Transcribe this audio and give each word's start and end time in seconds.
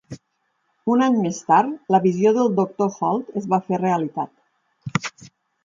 Un 0.93 1.03
any 1.07 1.19
més 1.25 1.41
tard, 1.51 1.75
la 1.95 1.99
visió 2.07 2.33
del 2.39 2.51
doctor 2.61 2.97
Holt 3.11 3.31
es 3.43 3.47
va 3.55 3.63
fer 3.69 3.83
realitat. 3.85 5.17